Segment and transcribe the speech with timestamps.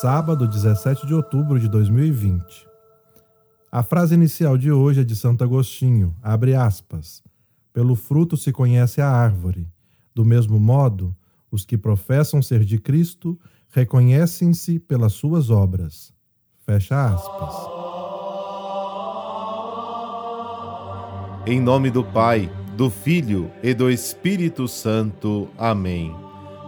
[0.00, 2.66] sábado 17 de outubro de 2020.
[3.70, 7.22] A frase inicial de hoje é de Santo Agostinho, abre aspas.
[7.70, 9.68] Pelo fruto se conhece a árvore.
[10.14, 11.14] Do mesmo modo,
[11.50, 16.14] os que professam ser de Cristo reconhecem-se pelas suas obras.
[16.64, 17.54] Fecha aspas.
[21.46, 25.46] Em nome do Pai, do Filho e do Espírito Santo.
[25.58, 26.16] Amém.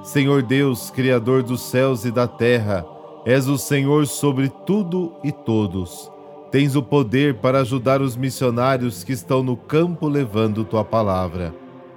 [0.04, 2.84] Senhor Deus, Criador dos céus e da terra,
[3.24, 6.10] és o Senhor sobre tudo e todos.
[6.50, 11.54] Tens o poder para ajudar os missionários que estão no campo levando tua palavra.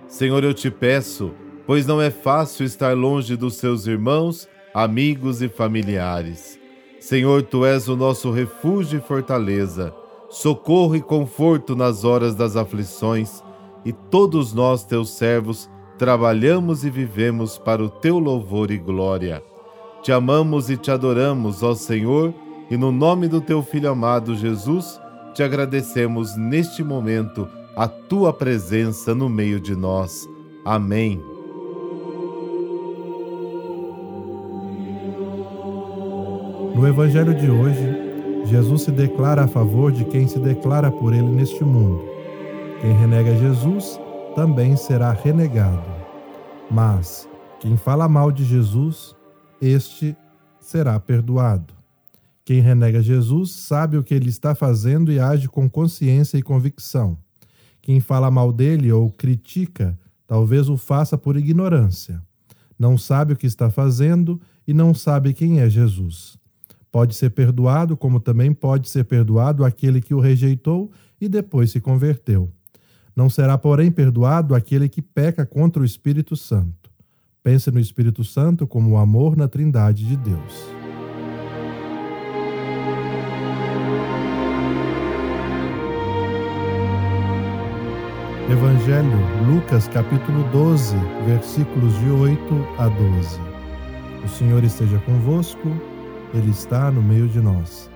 [0.08, 1.32] Senhor, eu te peço,
[1.66, 6.60] pois não é fácil estar longe dos seus irmãos, amigos e familiares.
[7.00, 9.94] Senhor, tu és o nosso refúgio e fortaleza,
[10.30, 13.44] socorro e conforto nas horas das aflições,
[13.84, 19.44] e todos nós, teus servos, trabalhamos e vivemos para o teu louvor e glória.
[20.06, 22.32] Te amamos e te adoramos, ó Senhor,
[22.70, 25.02] e no nome do teu Filho amado Jesus,
[25.34, 30.30] te agradecemos neste momento a tua presença no meio de nós.
[30.64, 31.20] Amém.
[36.76, 41.30] No Evangelho de hoje, Jesus se declara a favor de quem se declara por ele
[41.30, 42.06] neste mundo.
[42.80, 44.00] Quem renega Jesus
[44.36, 45.82] também será renegado.
[46.70, 47.28] Mas
[47.60, 49.15] quem fala mal de Jesus,
[49.62, 50.16] este
[50.60, 51.74] será perdoado.
[52.44, 57.18] Quem renega Jesus sabe o que ele está fazendo e age com consciência e convicção.
[57.82, 59.98] Quem fala mal dele ou critica,
[60.28, 62.22] talvez o faça por ignorância.
[62.78, 66.38] Não sabe o que está fazendo e não sabe quem é Jesus.
[66.92, 71.82] Pode ser perdoado, como também pode ser perdoado aquele que o rejeitou e depois se
[71.82, 72.52] converteu.
[73.16, 76.92] Não será, porém, perdoado aquele que peca contra o Espírito Santo.
[77.46, 80.68] Pense no Espírito Santo como o amor na Trindade de Deus.
[88.50, 90.96] Evangelho, Lucas capítulo 12,
[91.28, 92.40] versículos de 8
[92.80, 93.40] a 12.
[94.26, 95.70] O Senhor esteja convosco,
[96.34, 97.92] Ele está no meio de nós.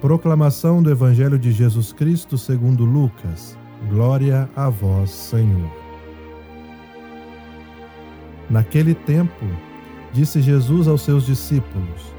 [0.00, 3.58] Proclamação do Evangelho de Jesus Cristo segundo Lucas.
[3.90, 5.83] Glória a vós, Senhor.
[8.48, 9.46] Naquele tempo,
[10.12, 12.14] disse Jesus aos seus discípulos: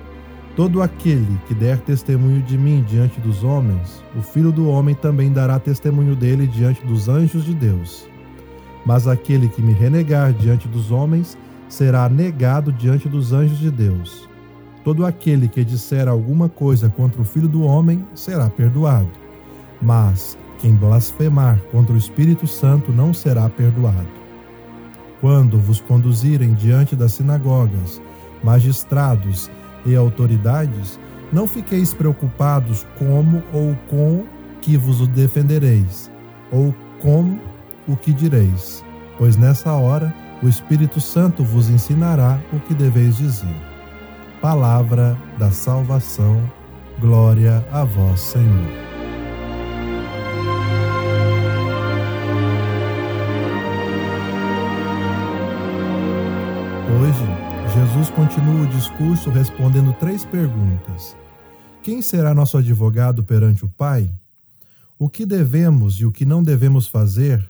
[0.56, 5.32] Todo aquele que der testemunho de mim diante dos homens, o Filho do Homem também
[5.32, 8.08] dará testemunho dele diante dos anjos de Deus.
[8.86, 11.38] Mas aquele que me renegar diante dos homens
[11.68, 14.30] será negado diante dos anjos de Deus.
[14.84, 19.10] Todo aquele que disser alguma coisa contra o Filho do Homem será perdoado.
[19.82, 24.25] Mas quem blasfemar contra o Espírito Santo não será perdoado.
[25.26, 28.00] Quando vos conduzirem diante das sinagogas,
[28.44, 29.50] magistrados
[29.84, 31.00] e autoridades,
[31.34, 34.24] não fiqueis preocupados como ou com
[34.62, 36.12] que vos defendereis,
[36.52, 37.40] ou com
[37.88, 38.86] o que direis,
[39.18, 43.58] pois nessa hora o Espírito Santo vos ensinará o que deveis dizer.
[44.40, 46.40] Palavra da salvação,
[47.00, 48.85] glória a vós, Senhor.
[56.98, 61.14] Hoje, Jesus continua o discurso respondendo três perguntas.
[61.84, 64.10] Quem será nosso advogado perante o Pai?
[64.98, 67.44] O que devemos e o que não devemos fazer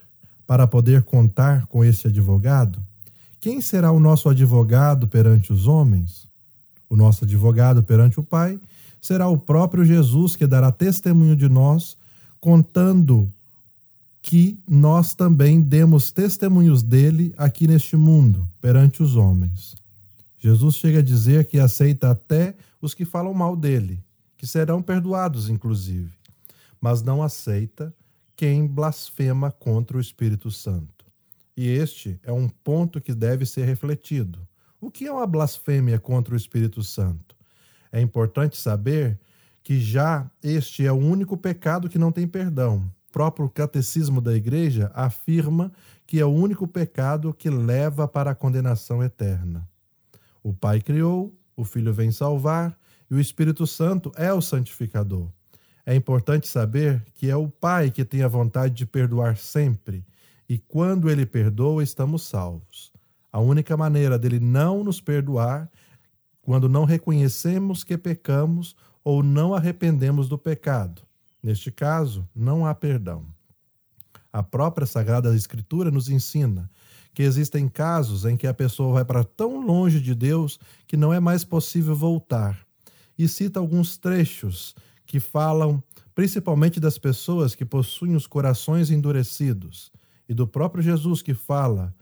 [0.48, 2.80] para poder contar com esse advogado?
[3.40, 6.26] Quem será o nosso advogado perante os homens?
[6.90, 8.58] O nosso advogado perante o Pai
[9.00, 11.96] será o próprio Jesus que dará testemunho de nós,
[12.40, 13.32] contando
[14.26, 19.76] que nós também demos testemunhos dele aqui neste mundo, perante os homens.
[20.36, 24.04] Jesus chega a dizer que aceita até os que falam mal dele,
[24.36, 26.10] que serão perdoados, inclusive,
[26.80, 27.94] mas não aceita
[28.34, 31.06] quem blasfema contra o Espírito Santo.
[31.56, 34.40] E este é um ponto que deve ser refletido.
[34.80, 37.36] O que é uma blasfêmia contra o Espírito Santo?
[37.92, 39.20] É importante saber
[39.62, 44.90] que já este é o único pecado que não tem perdão próprio catecismo da igreja
[44.92, 45.72] afirma
[46.06, 49.66] que é o único pecado que leva para a condenação eterna.
[50.42, 52.78] O Pai criou, o Filho vem salvar
[53.10, 55.30] e o Espírito Santo é o santificador.
[55.86, 60.04] É importante saber que é o Pai que tem a vontade de perdoar sempre,
[60.46, 62.92] e quando ele perdoa, estamos salvos.
[63.32, 65.70] A única maneira dele não nos perdoar
[66.42, 71.05] quando não reconhecemos que pecamos ou não arrependemos do pecado.
[71.46, 73.24] Neste caso, não há perdão.
[74.32, 76.68] A própria Sagrada Escritura nos ensina
[77.14, 80.58] que existem casos em que a pessoa vai para tão longe de Deus
[80.88, 82.66] que não é mais possível voltar.
[83.16, 84.74] e cita alguns trechos
[85.06, 85.80] que falam
[86.16, 89.92] principalmente das pessoas que possuem os corações endurecidos,
[90.28, 91.94] e do próprio Jesus que fala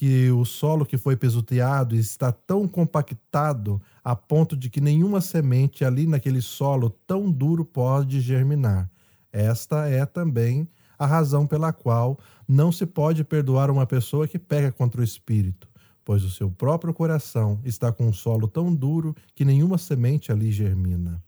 [0.00, 5.84] que o solo que foi pisoteado está tão compactado a ponto de que nenhuma semente
[5.84, 8.90] ali naquele solo tão duro pode germinar.
[9.30, 10.66] Esta é também
[10.98, 12.18] a razão pela qual
[12.48, 15.68] não se pode perdoar uma pessoa que pega contra o espírito,
[16.02, 20.50] pois o seu próprio coração está com um solo tão duro que nenhuma semente ali
[20.50, 21.22] germina.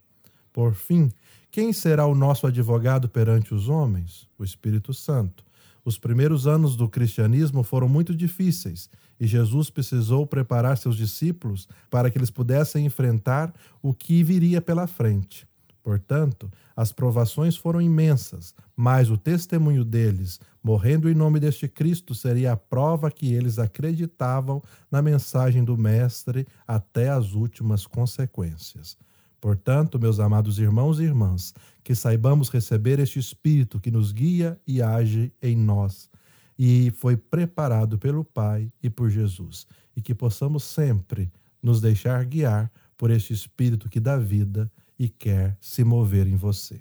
[0.51, 1.13] Por fim,
[1.51, 4.27] quem será o nosso advogado perante os homens?
[4.39, 5.45] O Espírito Santo.
[5.85, 8.89] Os primeiros anos do cristianismo foram muito difíceis
[9.19, 13.53] e Jesus precisou preparar seus discípulos para que eles pudessem enfrentar
[13.83, 15.47] o que viria pela frente.
[15.83, 22.53] Portanto, as provações foram imensas, mas o testemunho deles, morrendo em nome deste Cristo, seria
[22.53, 28.97] a prova que eles acreditavam na mensagem do Mestre até as últimas consequências.
[29.43, 31.53] Portanto, meus amados irmãos e irmãs,
[31.83, 36.09] que saibamos receber este Espírito que nos guia e age em nós,
[36.57, 39.67] e foi preparado pelo Pai e por Jesus,
[39.97, 41.29] e que possamos sempre
[41.61, 46.81] nos deixar guiar por este Espírito que dá vida e quer se mover em você.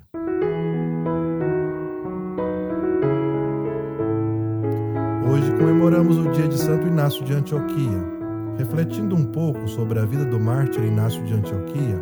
[5.28, 8.22] Hoje comemoramos o dia de Santo Inácio de Antioquia.
[8.56, 12.00] Refletindo um pouco sobre a vida do mártir Inácio de Antioquia,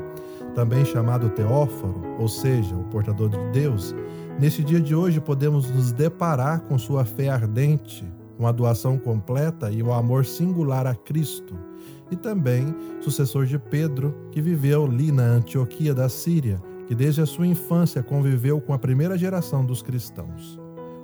[0.60, 3.96] também chamado Teóforo, ou seja, o portador de Deus,
[4.38, 8.06] nesse dia de hoje podemos nos deparar com sua fé ardente,
[8.38, 11.56] com a doação completa e o amor singular a Cristo,
[12.12, 17.26] e também sucessor de Pedro, que viveu ali na Antioquia da Síria, que desde a
[17.26, 20.60] sua infância conviveu com a primeira geração dos cristãos.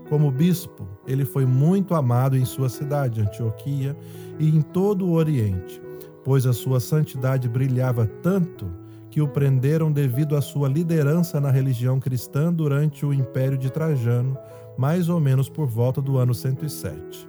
[0.10, 3.96] Como bispo, ele foi muito amado em sua cidade, Antioquia,
[4.38, 5.82] e em todo o Oriente,
[6.26, 8.84] pois a sua santidade brilhava tanto
[9.16, 14.38] que o prenderam devido à sua liderança na religião cristã durante o Império de Trajano,
[14.78, 17.26] mais ou menos por volta do ano 107.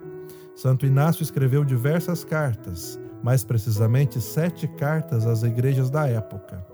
[0.56, 6.66] Santo Inácio escreveu diversas cartas, mais precisamente sete cartas às igrejas da época.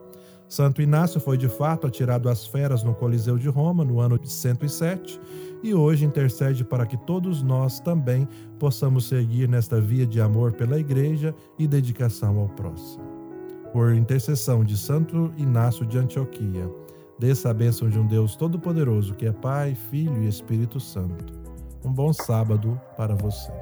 [0.48, 4.32] Santo Inácio foi de fato atirado às feras no Coliseu de Roma no ano de
[4.32, 5.20] 107
[5.62, 8.26] e hoje intercede para que todos nós também
[8.58, 13.11] possamos seguir nesta via de amor pela igreja e dedicação ao próximo
[13.72, 16.70] por intercessão de Santo Inácio de Antioquia,
[17.18, 21.32] desça a bênção de um Deus Todo-Poderoso, que é Pai, Filho e Espírito Santo.
[21.84, 23.52] Um bom sábado para você.